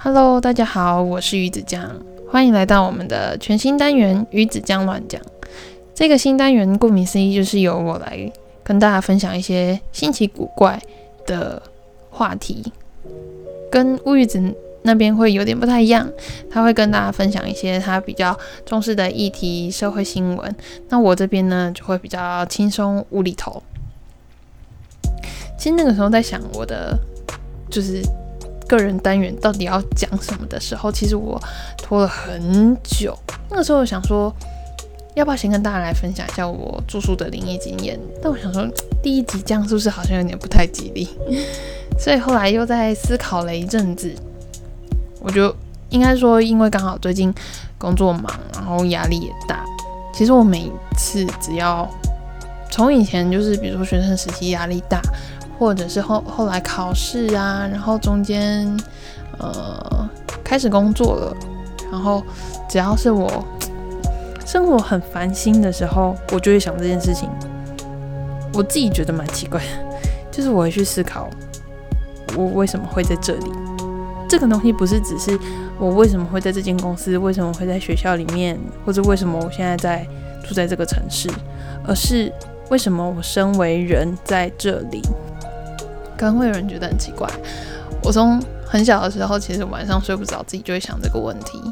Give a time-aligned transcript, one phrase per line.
[0.00, 1.90] Hello，大家好，我是鱼子酱，
[2.30, 5.20] 欢迎来到我们的全新单元鱼子酱乱讲。
[5.92, 8.30] 这个新单元顾名思义，就是由我来
[8.62, 10.80] 跟大家分享一些新奇古怪
[11.26, 11.60] 的
[12.10, 12.72] 话题，
[13.72, 14.40] 跟乌鱼子
[14.82, 16.08] 那边会有点不太一样。
[16.48, 20.56] 他会跟大家分享一些他比较重视的议题、社会新闻。
[20.90, 23.60] 那我这边呢，就会比较轻松无厘头。
[25.58, 26.96] 其实那个时候在想我的
[27.68, 28.00] 就是
[28.68, 31.40] 个人单元到底要讲什么的时候，其实我
[31.78, 33.18] 拖了很久。
[33.50, 34.32] 那个时候想说，
[35.16, 37.98] 要不要先跟大家来分享一下我住宿的灵异经验？
[38.22, 38.68] 但我想说，
[39.02, 41.08] 第一集这样是不是好像有点不太吉利？
[41.98, 44.14] 所以后来又在思考了一阵子，
[45.20, 45.52] 我就
[45.88, 47.34] 应该说，因为刚好最近
[47.78, 49.64] 工作忙，然后压力也大。
[50.12, 51.88] 其实我每次只要
[52.70, 55.00] 从以前就是比如说学生时期压力大。
[55.58, 58.66] 或者是后后来考试啊，然后中间
[59.38, 60.08] 呃
[60.44, 61.36] 开始工作了，
[61.90, 62.22] 然后
[62.68, 63.44] 只要是我
[64.46, 67.28] 生活很烦心的时候，我就会想这件事情。
[68.54, 69.98] 我自己觉得蛮奇怪的，
[70.30, 71.28] 就是我会去思考
[72.34, 73.52] 我为什么会在这里。
[74.28, 75.38] 这个东西不是只是
[75.78, 80.06] 我为什么会在这间公司，为什么会在学校里面，或者为什么我现在在
[80.44, 81.30] 住在这个城市，
[81.86, 82.32] 而是
[82.70, 85.02] 为什么我身为人在这里。
[86.18, 87.30] 可能会有人觉得很奇怪，
[88.02, 91.62] 我从很小的时候，其实晚上睡不着，自己就会想这个问题，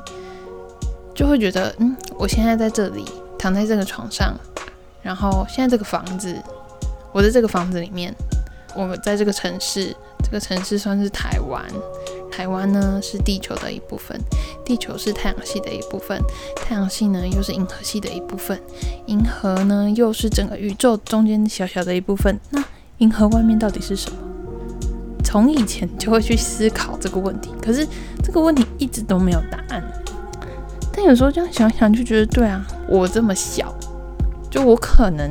[1.14, 3.04] 就会觉得，嗯，我现在在这里，
[3.36, 4.34] 躺在这个床上，
[5.02, 6.34] 然后现在这个房子，
[7.12, 8.14] 我在这个房子里面，
[8.74, 11.62] 我们在这个城市，这个城市算是台湾，
[12.30, 14.18] 台湾呢是地球的一部分，
[14.64, 16.18] 地球是太阳系的一部分，
[16.56, 18.58] 太阳系呢又是银河系的一部分，
[19.06, 22.64] 银河呢又是整个宇宙中间小小的一部分，那
[22.98, 24.16] 银河外面到底是什么？
[25.36, 27.86] 从以前就会去思考这个问题，可是
[28.22, 29.84] 这个问题一直都没有答案。
[30.90, 33.70] 但有时候这样想想，就觉得对啊，我这么小，
[34.50, 35.28] 就我可能，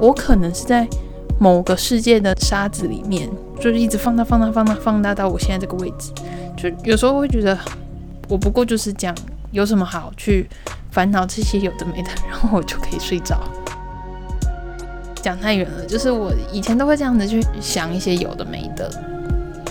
[0.00, 0.84] 我可能是在
[1.38, 6.10] 某个世界的沙子里面，就是一直放大、放大、放大、放大到我现在这个位置。
[6.56, 7.56] 就有时候会觉得，
[8.28, 9.14] 我不过就是这样，
[9.52, 10.48] 有什么好去
[10.90, 13.38] 烦恼这些有的没的，然后我就可以睡着。
[15.22, 18.90] 讲太远了，就是我以前都会这样子去想一些有的没的。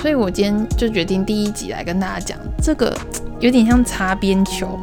[0.06, 2.96] 所以我今天就决定第一集来跟大家讲这个，
[3.40, 4.78] 有点像擦边球，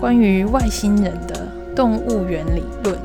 [0.00, 1.46] 关于外星人的
[1.76, 2.98] 动物园理论。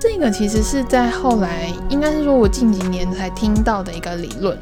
[0.00, 4.58] 这个其实是在后来，应该是说我近几年才听到的一个理论。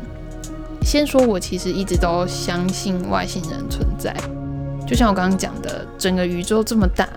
[0.82, 4.14] 先说我其实一直都相信外星人存在，
[4.86, 7.08] 就像我刚刚讲的，整个宇宙这么大。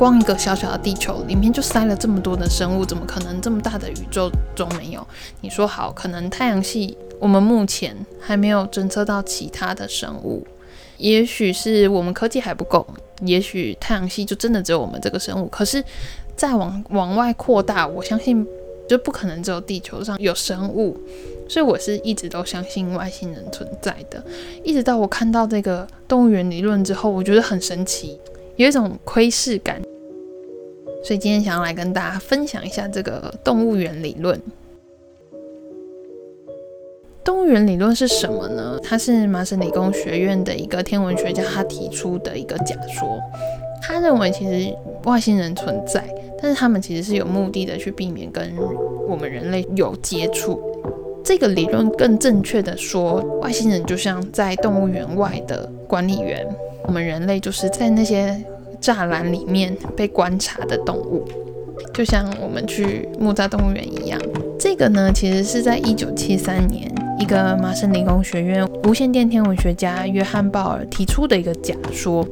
[0.00, 5.06] 光一个小小的地球里面就塞了这么多的生物，怎么可能这么大的宇宙中没有？
[5.42, 10.42] 你说好，可能太阳系我们目前还没有侦测到其他的生物，
[10.96, 12.86] 也许是我们科技还不够，
[13.26, 15.46] 也许太阳系就真的只有我们这个生物。
[15.48, 15.84] 可是
[16.34, 18.46] 再往往外扩大，我相信
[18.88, 20.98] 就不可能只有地球上有生物。
[21.46, 24.24] 所以我是一直都相信外星人存在的，
[24.64, 28.18] 一直到我看到这个动物园理论之后，我觉得很神奇。
[28.56, 29.80] 有一种窥视感，
[31.10, 34.40] 所以今天想要来跟大家分享一下这个动物园理论。
[37.24, 38.78] 动物园理论是什么呢？
[38.80, 43.18] 它是麻省理工学院的一个天文学家他提出的一个假说。
[43.82, 44.72] 他认为其实
[45.02, 46.04] 外星人存在，
[46.40, 48.54] 但是他们其实是有目的的去避免跟
[49.08, 50.62] 我们人类有接触。
[51.24, 56.46] 这个理论更正确的说，外星人就像在动物园外的管理员。
[56.84, 58.40] 我们人类就是在那些
[58.80, 61.26] 栅栏里面被观察的动物，
[61.92, 64.18] 就像我们去木栅动物园一样。
[64.58, 72.26] 这个呢，其实是在一九七三年，一个麻省理工学院无线电天文学家约翰鲍尔提出的一个假说。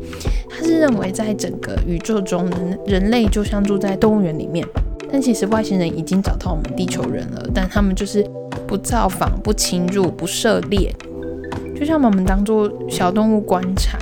[0.50, 4.66] 他是认为，在整个宇宙中，人人类就像住在动物园里面，
[5.10, 8.26] 但其实外星人已经找到我们地球人了，但他们就是
[8.66, 10.94] 不造访、不侵入、不涉猎，
[11.78, 13.98] 就像把我们当做小动物观察。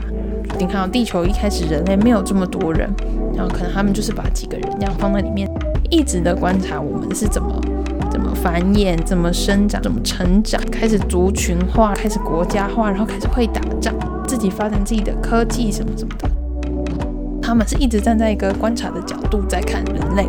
[0.59, 2.91] 你看，地球一开始人类没有这么多人，
[3.35, 5.49] 然后可能他们就是把几个人这样放在里面，
[5.91, 7.61] 一直的观察我们是怎么
[8.11, 13.95] 怎么繁衍、怎么生长、怎么成长，开始族群化，开始国家化，然后开始会打仗，
[14.27, 16.29] 自己发展自己的科技什么什么的。
[17.43, 20.27] 他们是一直站在一个观察的角度在看人类。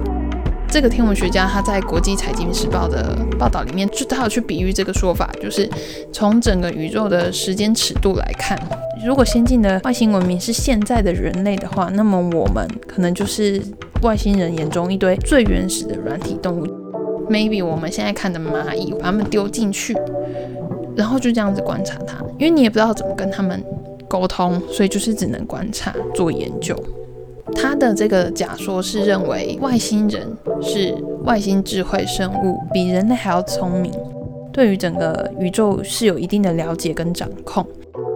[0.69, 5.67] 这个天文学家他在国际财经时报的报道里面，就他有去比喻这个说法，就是
[6.11, 8.59] 从整个宇宙的时间尺度来看，
[9.05, 13.61] 如果先进的外星文明是现在的人类的话，那么我们可能就是
[14.01, 16.65] 外星人眼中一堆最原始的软体动物。
[17.29, 19.95] maybe 我们现在看的蚂蚁，把它们丢进去，
[20.95, 23.63] 然后就这样子观察它，因为你也不知道怎么跟它们
[24.07, 26.75] 沟通，所以就是只能观察做研究。
[27.55, 30.27] 他的这个假说是认为外星人
[30.61, 30.93] 是
[31.23, 33.91] 外星智慧生物，比人类还要聪明，
[34.51, 37.65] 对于整个宇宙是有一定的了解跟掌控，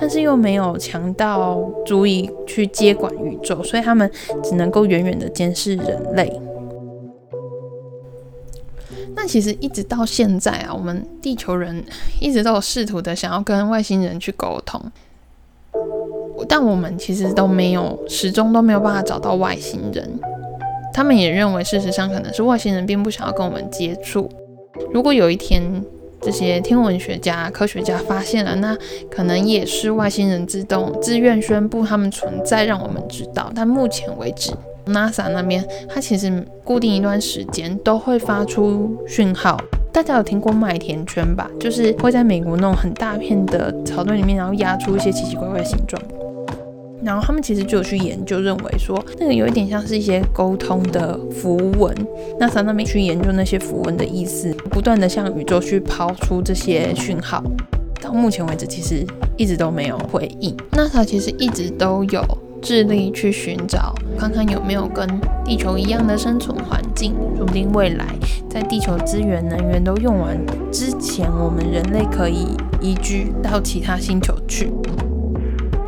[0.01, 4.09] 但是又没有强到足以去接管宇宙，所以他们
[4.43, 6.41] 只能够远远的监视人类。
[9.15, 11.85] 那其实一直到现在啊，我们地球人
[12.19, 14.81] 一直都有试图的想要跟外星人去沟通。
[16.49, 20.19] 但我们其实都没有，始终都没有办法找到外星人。
[20.91, 24.27] 他们也认为，事实上可能是外星人并不想要跟我们接触。
[24.91, 25.85] 如果有一天
[26.21, 28.77] 这些天文学家、科学家发现了，那
[29.09, 33.51] 可能也是外星人自动自愿宣布他们存在，让我们知道。
[33.55, 34.51] 但目前为止
[34.85, 39.59] ，NASA 那边它其实固定一段时间都会发出讯号。
[39.91, 41.49] 大家有听过麦田圈吧？
[41.59, 46.01] 就是会在美国那种很大片的草堆里面，然后压出一些奇奇怪怪的形状。
[47.03, 51.95] 然后他们其实就有去研究，认为说那个有一点像是一些沟通的符文。
[52.39, 57.43] NASA 那边去研究那些符文的意思，不断的向宇宙去抛出这些讯号。
[58.01, 59.05] 到目前为止，其实
[59.37, 60.55] 一直都没有回应。
[60.71, 62.23] NASA 其实一直都有
[62.61, 65.07] 致力去寻找，看看有没有跟
[65.43, 67.13] 地球一样的生存环境。
[67.37, 68.05] 说不定未来
[68.49, 70.37] 在地球资源能源都用完
[70.71, 72.47] 之前，我们人类可以
[72.79, 74.71] 移居到其他星球去。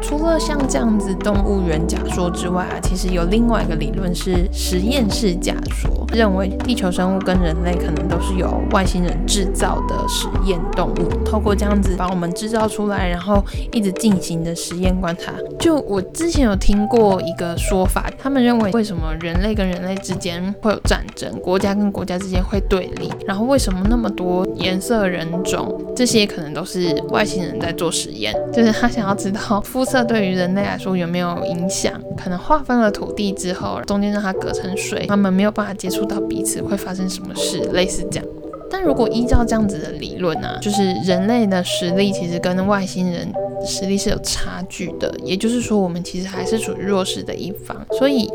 [0.03, 13.41] 除了像这样子动物园假说之外啊，其实有另外一个理论是实验室假说，认为地球生物跟人类可能都是由外星人制造的实验动物，透过这样子把我们制造出来，然后
[13.71, 15.31] 一直进行的实验观察。
[15.57, 29.92] 就我之前有听过一个说法，他们认为为什么人类跟人类之间会有战争，国家跟国家之间会对立，然后为什么那么多颜色人种，这些可能都是外星人在做实验，就是他想要知道肤色。
[29.93, 32.01] 色对于人类来说有没有影响？
[32.17, 37.59] 可能划分了土地之后，中间让它隔成水，他们没有办法接触到彼此，会发生什么事？
[37.73, 38.27] 类似这样。
[38.71, 43.31] 但如果依照这样子的理论呢，就是人类的实力其实跟外星人
[43.63, 47.85] 实力是有差距的，也就是说，我们其实还是处于弱势的一方。
[47.91, 48.27] 所以，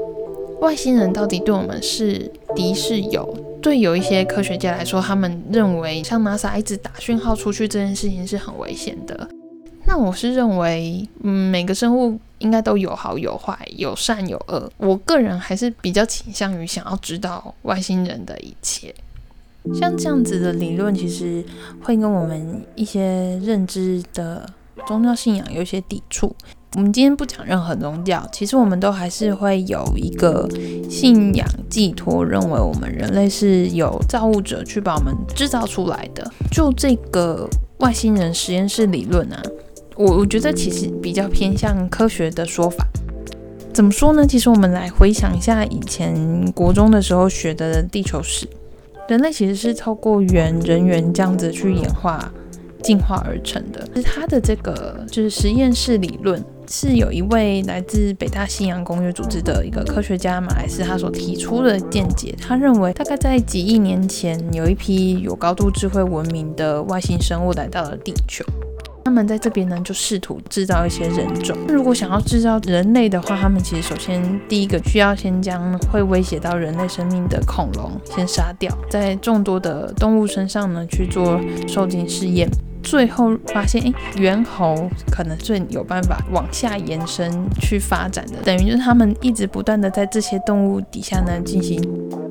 [0.60, 3.36] 外星人到底对我们是敌是友？
[3.60, 9.28] 对有一些科学家来说，他们认为像 NASA 一直打讯号出去这件事情是很危险的。
[9.88, 14.70] 那我是认为，嗯，每个生物应该都有好有坏，有善有恶。
[14.76, 18.94] 我个人还是比较倾向于想要知道外星人的一切。
[19.74, 21.42] 像这样子的理论，其实
[21.82, 24.46] 会跟我们一些认知的
[24.86, 26.36] 宗教信仰有一些抵触。
[26.76, 30.46] 我们今天不讲任何宗教，其实我们都还是会有一个
[30.90, 36.30] 信仰寄托，认为我们人类是有造物者去把我们制造出来的。
[36.52, 37.48] 就这个
[37.78, 39.42] 外星人实验室理论啊。
[39.98, 42.86] 我我觉得其实比较偏向科学的说法，
[43.74, 44.24] 怎么说呢？
[44.24, 48.48] 其实我们来回想一下以前国中的时候学的地球史，
[49.08, 52.32] 人类其实是透过猿、人猿这样子去演化、
[52.80, 53.88] 进化而成的。
[53.96, 56.40] 是它的这个就是实验室理论，
[56.70, 62.32] 是有一位来自北大西洋公约组织的一个科学家马莱斯他所提出的见解。
[62.40, 68.44] 他认为大概在几亿年前，有一批有高度智慧文明的外星生物来到了地球。
[69.08, 71.56] 他们在这边呢，就试图制造一些人种。
[71.66, 82.46] 如果想要制造人类的话，他们其实首先第一个需要先将会威胁到人类生命的恐龙先杀掉，在众多的动物身上呢去做受精试验，
[82.82, 91.80] 最后发现，哎，猿猴可能最有办法往下延伸去发展的，等于就是他们一直不断的在这些动物底下呢进行。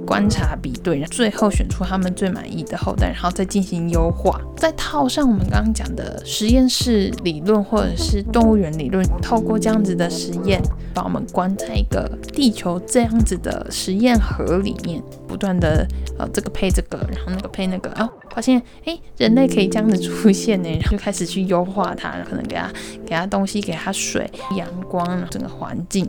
[0.08, 10.62] 观察比对，最后选出他们最满意的后代，然后再进行优化，再套上我们刚刚讲的实验室理论或者是动物园理论，透过这样子的实验，
[10.94, 15.86] 把我们关在一个地球这样子的实验盒里面，不断的
[16.18, 22.72] 呃这个配这个，然后那个配那个，然后发现哎人类可以这样子出现呢，然后就开始去优化它，可能给它
[23.06, 26.08] 给它东西，给它水、阳光，整个环境。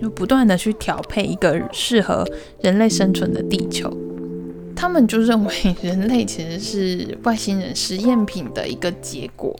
[0.00, 2.26] 就不断的去调配一个适合
[2.62, 3.94] 人类生存的地球，
[4.74, 9.54] 他们就认为 人类其实是外星人实验品的一个结果。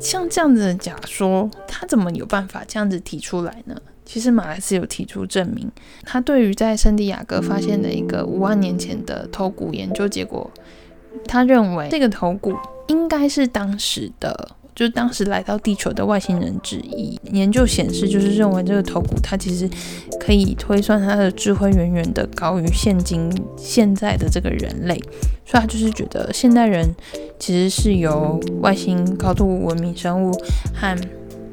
[0.00, 3.80] 像这样子的假说，他怎么有办法这样子提出来呢？
[4.04, 5.70] 其实马来斯有提出证明，
[6.04, 10.50] 他对于在圣地亚哥发现的一个五万年前的头骨研究结果，
[11.26, 12.54] 他认为这个头骨
[12.86, 14.56] 应该是当时的。
[14.78, 17.18] 就是当时来到地球的外星人之一。
[17.32, 19.68] 研究显示，就是认为这个头骨它其实
[20.20, 24.94] 可以推算它的智慧远远的高于现今现在的这个人类，
[25.44, 26.88] 所以他就是觉得现代人
[27.40, 30.32] 其实是由外星高度文明生物
[30.72, 30.96] 和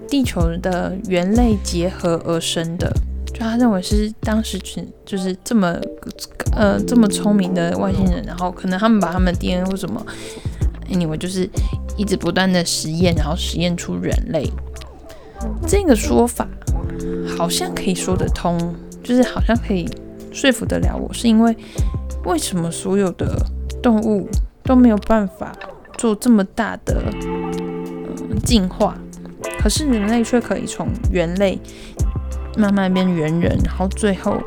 [0.07, 2.93] 地球的猿类结合而生的。
[3.33, 5.75] 就他认为是当时群就是这么
[6.55, 10.05] 呃这么聪明的外星人，然后可能他们把他们 DNA 或什么
[10.91, 11.49] ，anyway 就是
[11.97, 14.49] 一直不断的实验，然后实验出人类。
[15.67, 16.47] 这个说法
[17.37, 19.87] 好像可以说得通，就是好像可以
[20.31, 21.55] 说服得了我，是因为
[22.25, 23.35] 为什么所有的
[23.81, 24.27] 动物
[24.63, 25.55] 都没有办法
[25.97, 28.97] 做这么大的嗯进化，
[29.59, 31.59] 可是人类却可以从猿类。
[32.57, 34.41] 慢慢变猿人，然后最后，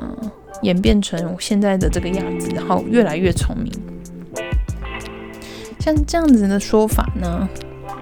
[0.00, 0.30] 嗯，
[0.62, 3.72] 演变成现在的这个样子，然后越来越聪明。
[5.86, 7.48] 像这样子的说法呢，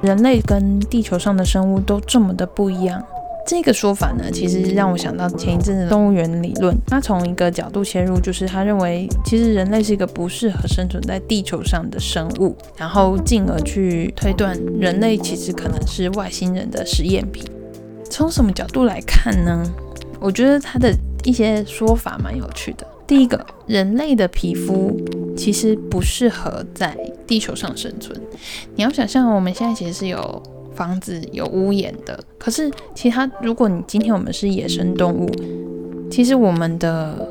[0.01, 3.05] 人类跟地球上的生物都这么的不一样。
[3.47, 6.75] 这个说法呢，其实让我想到前一阵子动物园理论。
[6.87, 17.45] 他从一个角度切入，就是他认为其实人类是一个不适合生存在地球上的生物，然后进而去推断人类其实可能是外星人的实验品。
[18.09, 19.63] 从什么角度来看呢？
[20.19, 20.91] 我觉得他的
[21.23, 22.87] 一些说法蛮有趣的。
[23.07, 24.99] 第一个，人类的皮肤
[25.37, 26.97] 其实不适合在
[27.27, 28.19] 地球上生存。
[28.77, 30.43] 你要想象，我们现在其实是有
[30.75, 32.19] 房子、有屋檐的。
[32.39, 35.31] 可是，其他如果你今天我们是野生动物，
[36.11, 37.29] 其实我们的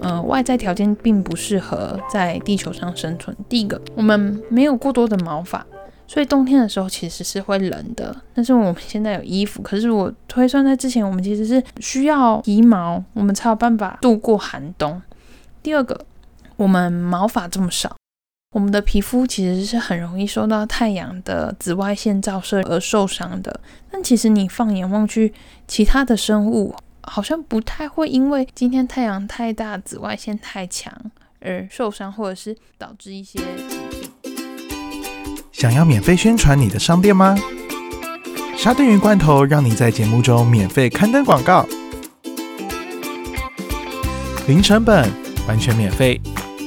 [0.00, 3.34] 呃外在条件并不适合在地球上生存。
[3.48, 5.66] 第一个，我们没有过多的毛发。
[6.06, 9.62] 所以冬天的时候其实是会冷的，但是我们现在有衣服。
[9.62, 15.00] 可是我推算在之前，我们其实是需要皮毛，我们才有办法度过寒冬。
[15.64, 16.04] 第二个，
[16.56, 17.96] 我们毛发这么少，
[18.52, 23.60] 我们的皮肤其实是很容易受到太阳的紫外线照射而受伤的。
[23.90, 25.32] 但其实你放眼望去，
[25.66, 30.92] 其他的生物好像不太会因为今天太阳太大、紫外线太强
[31.40, 33.40] 而受伤，或者是导致一些。
[35.50, 37.34] 想要免费宣传你的商店吗？
[38.54, 41.66] 沙丁鱼罐头让你在节目中免费刊登广告，
[44.46, 45.10] 零成本，
[45.46, 46.20] 完全免费，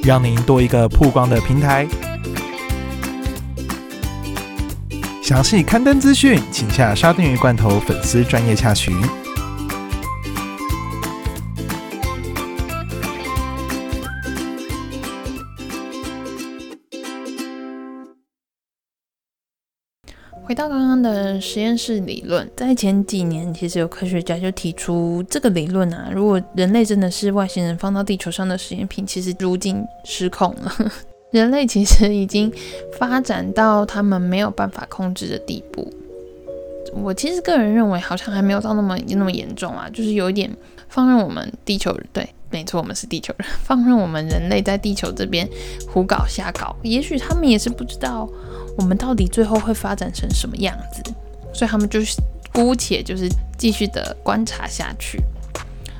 [0.03, 1.87] 让您多一个曝光的平台。
[5.21, 8.95] 详细刊登资讯，请下沙丁鱼罐头粉丝专业洽询。
[20.47, 30.73] 回到刚刚的实验室理论，在前几年，其实有科学家就提出这个理论啊，如果人类真的是外星人放到地球上的实验品，其实如今失控了。
[31.31, 32.49] 人类其实已经
[32.97, 35.85] 发展到他们没有办法控制的地步。
[36.93, 40.49] 我其实个人认为，好像还没有到那么那么严重啊，就是有一点
[40.87, 45.45] 放任我们地球人，对，没错，我们是地球人，放任我们人类在地球这边
[45.89, 48.29] 胡搞瞎搞，也许他们也是不知道。
[48.77, 51.03] 我们到底最后会发展成什么样子？
[51.53, 52.21] 所以他们就是
[52.53, 55.21] 姑且就是继续的观察下去。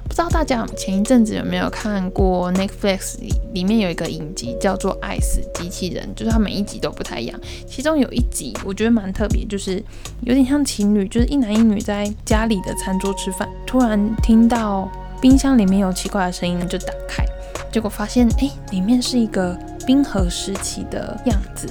[0.03, 3.17] 不知道大家前一阵子有没有看过 Netflix
[3.53, 7.39] 里面有一个影集叫做《爱死机器人》，就是它每一集都不太一样。
[7.67, 9.83] 其中有一集我觉得蛮特别，就是
[10.21, 14.89] 有点像情侣，就是一男一女在家里的餐桌吃饭，突然听到
[15.21, 17.25] 冰箱里面有奇怪的声音，就打开，
[17.71, 21.67] 结果发现哎，里面是一个冰河时期的样子。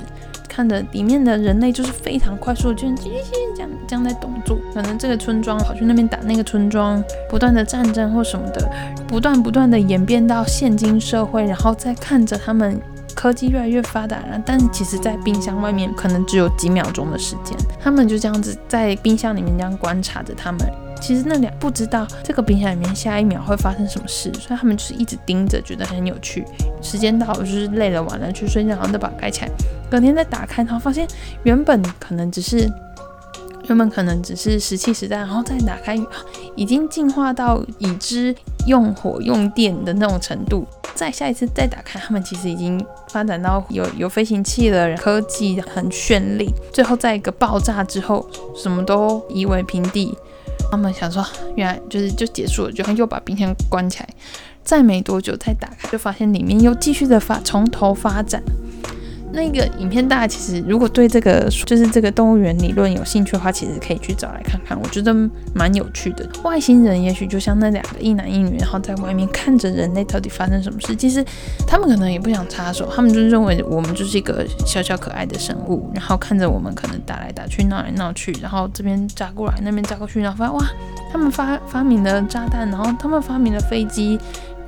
[0.56, 4.56] 看着里面的人类就是非常快速，就这样这样在动作。
[4.72, 8.66] 可能这个村庄跑去那边打那个村庄，不断的战争或什么的，
[9.06, 12.80] 不断不断的演变到现今社会，然后再看着他们
[13.14, 20.60] 科技越来越发达了，但其实，在冰箱外面可能只有几秒钟的时间，他们就这样子在冰箱里面这样观察着他们。
[20.98, 26.42] 其实那两不知道这个冰箱里面下一秒会发生什么事，所以他们就是一直盯着，觉得很有趣。
[26.80, 29.50] 时间到了，就是累了，晚了去睡觉，然后再把它盖起来。
[29.90, 31.06] 隔天再打开，然后发现
[31.44, 32.68] 原本可能只是
[33.68, 35.98] 原本可能只是石器时代，然后再打开，
[36.54, 38.34] 已经进化到已知
[38.66, 40.66] 用火用电的那种程度。
[40.94, 46.48] 再下一次再打开，他们其实已经发展到有有飞行器了，科技很绚丽。
[46.72, 48.26] 最后在一个爆炸之后，
[48.56, 50.16] 什么都夷为平地。
[50.70, 51.24] 他们想说，
[51.54, 54.08] 原来就是就结束了，就又把冰箱关起来。
[54.64, 58.42] 再没多久再打开，就发现里面又继续的发从头发展。
[59.36, 65.14] 那个影片大家其实如果对这个就是这个动物园理论有兴趣的话，其实可以去找来看看，我觉得
[65.54, 66.26] 蛮有趣的。
[66.42, 71.22] 外星人也许就像那两个一男一女，然后在外面看着人类到底发生什么事，其实
[71.66, 80.64] 他们可能也不想插手，他们就认为我们就是一个小小可爱的生物，然后看着我们可能打来打去、闹来闹去，然后这边炸过来、那边炸过去，然后发现哇，
[81.12, 84.18] 他们发发明了炸弹，然后他们发明了飞机。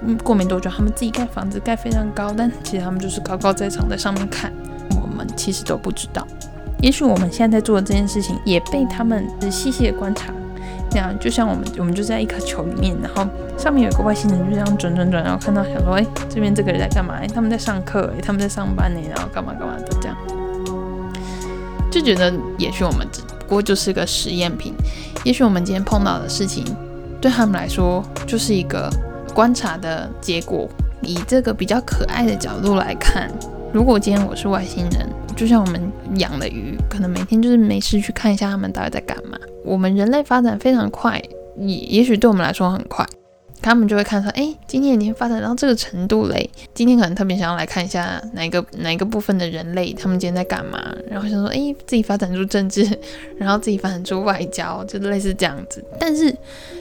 [0.02, 4.52] 嗯，过没多久，他们自己盖房子盖非常高，但其实他们就是高高在上，在上面看。
[5.00, 6.25] 我们其实都不知道，
[6.81, 10.33] 也许我们现在在做的这件事情，也被他们细细的观察。
[10.90, 13.28] 这样，就像我们，我们就在一颗球里面，然后
[13.59, 17.14] 上面有一个外星人，就这样转转转，然后看到想说，哎，这边这个人在干嘛？
[17.14, 20.17] 哎，他们在上课，哎，他们在上班呢，然后干嘛干嘛的，这样，
[21.90, 24.73] 就觉得也许我们只不过就是个实验品，
[25.25, 26.64] 也许我们今天碰到的事情，
[27.21, 28.88] 对他们来说就是一个。
[29.35, 30.68] 观察的结果，
[31.02, 33.30] 以这个比较可爱的角度来看，
[33.73, 35.80] 如果今天我是外星人，就像我们
[36.16, 39.38] 养的鱼，可能每天就是没事去看一下他们到底在干嘛。
[39.64, 41.23] 我们人类发展非常快，
[41.58, 43.06] 也也许对我们来说很快，
[43.61, 52.85] 他们就会看说，哎，今天已经发展到这个程度嘞，今天可能特别想要来看一下哪个哪个部分的人类，他们今天在干嘛，然后想说，哎，自己发展出政治，
[53.37, 55.85] 然后自己发展出外交，就类似这样子。
[56.00, 56.35] 但是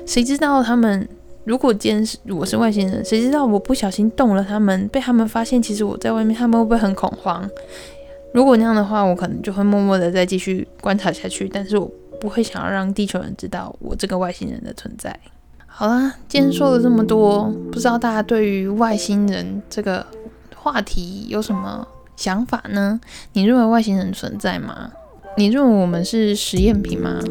[0.06, 1.08] 谁知道他们？
[1.48, 7.50] 如果今天是我是外星人，谁知道我不小心动了他们，被他们发现，其实我在外面，他们会不会很恐慌？
[8.34, 11.90] 如果那样的话，我可能就会默默的再继续观察下去，但是我
[12.20, 15.18] 不会想要让地球人知道我这个外星人的存在。
[15.66, 20.06] 好啦，今天说了这么多，不知道大家对于外星人这个
[20.54, 21.88] 话题有什么
[22.18, 23.00] 想法呢？
[23.32, 24.92] 你认为外星人存在吗？
[25.38, 27.22] 你认为我们是实验品吗？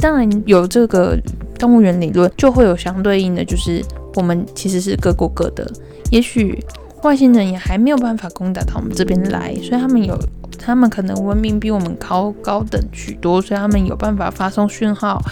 [0.00, 1.16] 当然有这个。
[1.60, 5.70] 动物园理论就会有相对应的，就是我们其实是各过各的。
[6.10, 6.58] 也许
[7.02, 10.18] 外星人也还没有办法攻打到我们这边来，所以他们有，
[10.58, 15.22] 他们可能文明比我们高高等许多，所以他们有办法发送讯号，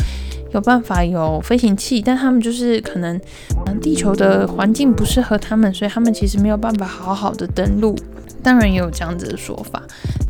[0.53, 3.19] 有办法有飞行器，但他们就是可能，
[3.67, 7.97] 嗯，地球的环境不适合他们，所以他们其实没有办法好好的登陆。
[8.43, 9.83] 当然也有这样子的说法。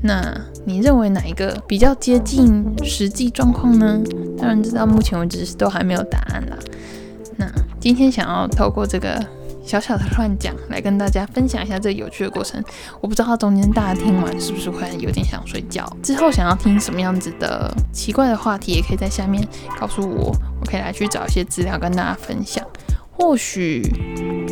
[0.02, 0.34] 那
[0.64, 4.00] 你认为哪一个比较接近实际状况呢？
[4.38, 6.56] 当然，知道目前为止都还没有答案啦。
[7.36, 7.46] 那
[7.80, 9.20] 今天想要透过这个
[9.64, 12.62] 小小的乱讲来跟大家分享一下这有趣的过程。
[13.00, 15.84] 我不知道中间大家听完是不是会有点想睡觉？
[16.02, 19.46] 之后想要听什么样子的奇怪的话题，也可以在下面
[19.78, 22.64] 告诉我，我可以来去找一些资料跟大家分享。
[23.12, 23.82] 或许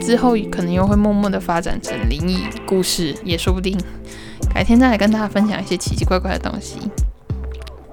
[0.07, 3.77] 之后可能又会默默的发展成灵异故事，也说不定。
[4.55, 6.79] 改天再来跟大家分享一些奇奇怪怪的东西。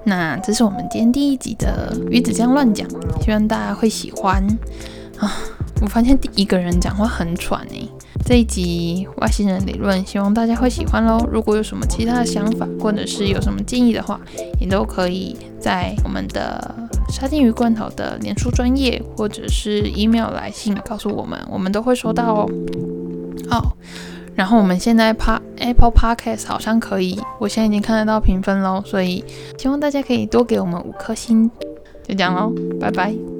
[0.04, 2.88] 那这是我们今天第一集的鱼子酱乱讲，
[3.20, 4.46] 希望大家会喜欢
[5.18, 5.28] 啊！
[5.82, 7.88] 我发现第一个人讲话很喘诶。
[8.24, 11.18] 这一集外星人理论，希望大家会喜欢喽。
[11.32, 14.20] 如果有什么其他的想法，或者是有什么建议的话，
[14.60, 16.83] 也都可以在我们的
[17.14, 22.50] 沙丁鱼罐头的脸书专业，或者是 email 来信告诉我们，我们都会收到哦。
[23.52, 23.62] 哦，
[24.34, 29.24] 然后我们现在 Pa Apple Podcast 好像可以，我现在已经看得到评分喽，所以
[29.56, 31.48] 希望大家可以多给我们五颗星。
[32.02, 33.33] 就这样喽，拜拜。